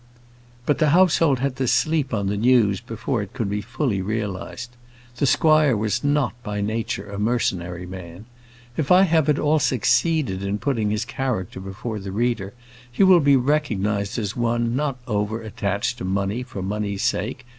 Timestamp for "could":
3.33-3.51